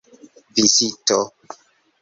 vizito 0.55 1.19